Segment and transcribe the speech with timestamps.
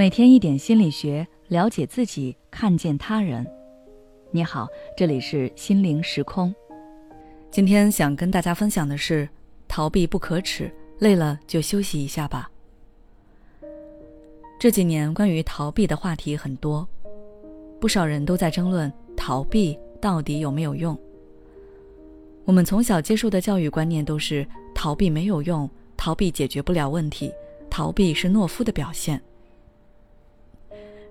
[0.00, 3.46] 每天一点心理学，了解自己，看见他人。
[4.30, 4.66] 你好，
[4.96, 6.54] 这里是心灵时空。
[7.50, 9.28] 今天想跟大家分享的是：
[9.68, 12.50] 逃避不可耻，累了就休息一下吧。
[14.58, 16.88] 这几年关于逃避的话题很多，
[17.78, 20.98] 不少人都在争论逃避到底有没有用。
[22.46, 27.30] 我们从小接受的教育观念都是逃避没有用，逃避解决不了问题，
[27.68, 29.20] 逃避是懦夫的表现。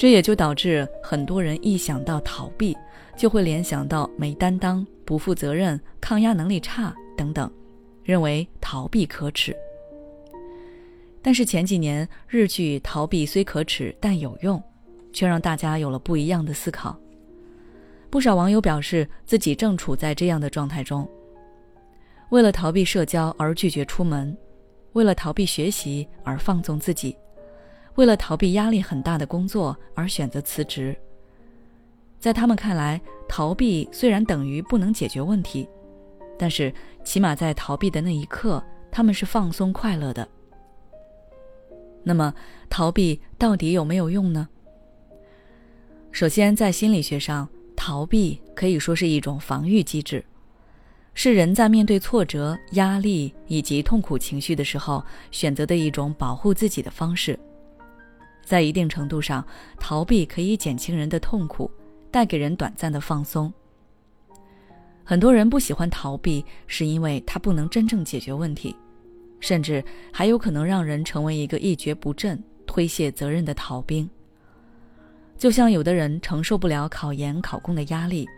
[0.00, 2.74] 这也就导致很多人一想到逃避，
[3.18, 7.52] 就会联想到没担当、不负责任、抗压能力差等等，
[8.02, 9.54] 认为逃避可耻。
[11.20, 14.58] 但是前几年日剧《逃避虽可耻但有用》，
[15.12, 16.98] 却让大家有了不一样的思考。
[18.08, 21.06] 不少网友表示自己正处在这样的状态中：
[22.30, 24.34] 为了逃避社交而拒绝出门，
[24.94, 27.14] 为了逃避学习而放纵自己。
[27.96, 30.96] 为了逃避压力很大的工作而选择辞职，
[32.18, 35.68] 在他们看来，逃避虽然等于不能解决问题，
[36.38, 36.72] 但是
[37.04, 40.26] 起码在逃避的那一刻，他们是放松快乐的。
[42.02, 42.32] 那么，
[42.70, 44.48] 逃避到底有没有用呢？
[46.12, 50.24] 首先，在心理学上，逃避可以说是一种防御机制，
[51.12, 57.38] 是人在面对挫折、压力以及痛苦情绪的时候选择的一种保护自己的方式。
[58.50, 59.46] 在一定程度上，
[59.78, 61.70] 逃避可以减轻人的痛苦，
[62.10, 63.52] 带给人短暂的放松。
[65.04, 68.74] 很多人不喜欢逃避，是因为它不能真正解决问题，
[69.38, 74.10] 甚至还有可能让人成为一个一蹶不振、推卸责任的逃兵。
[75.38, 78.28] 就像有的人承受不了考研考公的压力，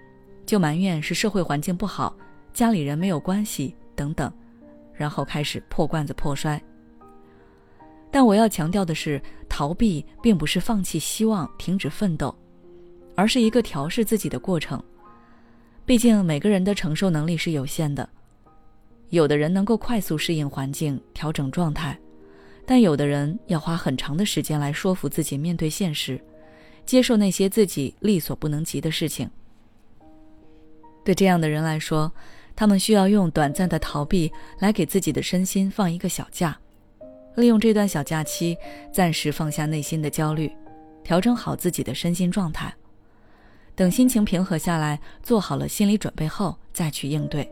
[0.44, 2.14] 就埋怨是社会环境不好、
[2.52, 4.30] 家里人没有关系等等，
[4.92, 6.62] 然后开始破罐子破摔。
[8.12, 12.32] 但我要强调的是，逃避并不是放弃希望、停止奋斗，
[13.16, 14.80] 而是一个调试自己的过程。
[15.86, 18.06] 毕竟每个人的承受能力是有限的，
[19.08, 21.98] 有的人能够快速适应环境、调整状态，
[22.66, 26.20] 但有的人要花很长的时间来说服自己面对现实，
[26.84, 29.28] 接受那些自己力所不能及的事情。
[31.02, 32.12] 对这样的人来说，
[32.54, 36.56] 他们需要用短暂的逃避来给自己的身心放一个小假。
[37.36, 38.56] 利用这段小假期，
[38.92, 40.50] 暂时放下内心的焦虑，
[41.02, 42.74] 调整好自己的身心状态，
[43.74, 47.50] 等心情平和下来，做好了心理准备后再去应对。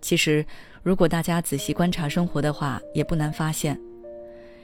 [0.00, 0.46] 其实，
[0.82, 3.78] 如果大家仔细观察生活的话，也不难发现，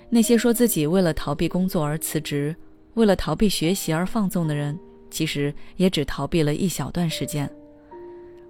[0.09, 2.55] 那些说自己为了逃避工作而辞职，
[2.95, 4.79] 为了逃避学习而放纵的人，
[5.11, 7.51] 其实也只逃避了一小段时间。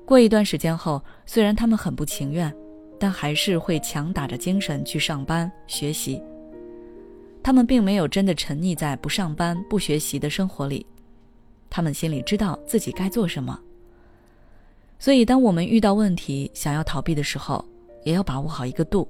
[0.05, 2.55] 过一段时间后，虽然他们很不情愿。
[2.99, 6.23] 但还是会强打着精神去上班学习。
[7.43, 10.85] 他们并没有真的沉溺在不上班不学习的生活里，
[11.71, 13.59] 他们心里知道自己该做什么。
[14.99, 17.65] 所以，当我们遇到问题想要逃避的时候，
[18.03, 19.07] 也要把握好一个度，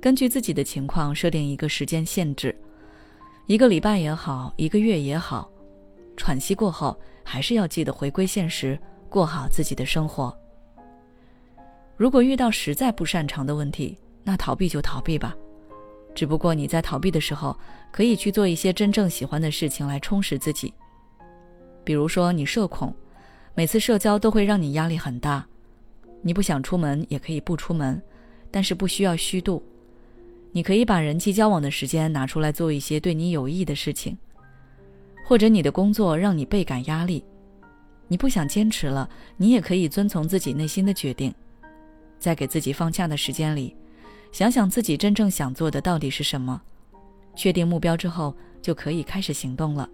[0.00, 2.54] 根据自己的情况设定一个时间限制，
[3.46, 5.50] 一个礼拜也好，一个月也好，
[6.16, 8.78] 喘息过后，还是要记得回归现实，
[9.08, 10.36] 过好自己的生活。
[12.00, 13.94] 如果遇到实在不擅长的问题，
[14.24, 15.36] 那逃避就逃避吧。
[16.14, 17.54] 只不过你在逃避的时候，
[17.92, 20.72] 可以去做一些真正喜欢的事情来充实自己。
[21.84, 22.94] 比如说，你社恐，
[23.54, 25.46] 每次社交都会让你压力很大，
[26.22, 28.00] 你不想出门也可以不出门，
[28.50, 29.62] 但是不需要虚度。
[30.52, 34.16] 你可以把人际交往的时间拿出来做一些对你有益的事情，
[35.26, 37.22] 或者你的工作让你倍感压力，
[38.08, 39.06] 你不想坚持了，
[39.36, 41.30] 你也可以遵从自己内心的决定。
[42.20, 43.74] 在给自己放假的时间里，
[44.30, 46.60] 想想自己真正想做的到底是什么，
[47.34, 48.32] 确定目标之后，
[48.62, 49.88] 就可以开始行动了。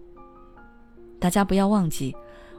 [1.19, 2.15] 大家不要忘记，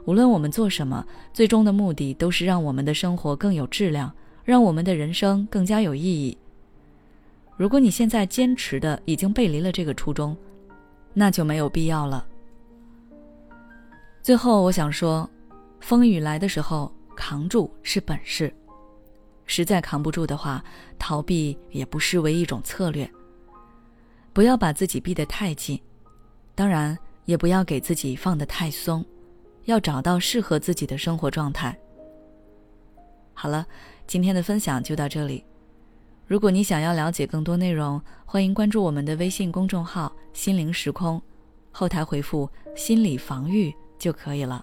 [0.06, 4.12] 无论我们做什么，最终的目的都是让我们的生活更有质量，
[4.42, 6.36] 让我们的人生更加有意义。
[7.56, 10.36] 如果你现在坚持的已经背离了这个初衷，
[11.12, 12.26] 那就没有必要了。
[14.22, 15.28] 最后，我想说，
[15.80, 18.52] 风雨来的时候，扛住是本事。
[19.48, 20.62] 实在扛不住的话，
[21.00, 23.10] 逃避也不失为一种策略。
[24.32, 25.80] 不要把自己逼得太紧，
[26.54, 29.04] 当然也不要给自己放得太松，
[29.64, 31.76] 要找到适合自己的生活状态。
[33.34, 33.66] 好了，
[34.06, 35.44] 今天的分享就到这里。
[36.26, 41.20] 如果你想要了解更多内容，欢迎关注我们的微信公众号“心灵时空”，
[41.72, 44.62] 后台回复“心理防御”就可以了。